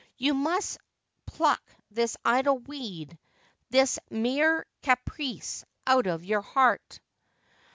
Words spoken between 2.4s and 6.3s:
weed, this mere caprice, out of